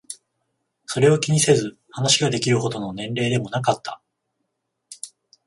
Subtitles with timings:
[0.87, 4.01] それを気にせず話ができるほどの年齢でもなかった。